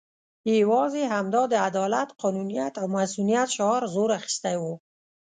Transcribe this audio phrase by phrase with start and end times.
[0.61, 4.73] یوازې همدا د عدالت، قانونیت او مصونیت شعار زور اخستی وو.